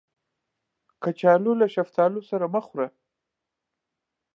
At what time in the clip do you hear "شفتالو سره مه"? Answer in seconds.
1.75-2.61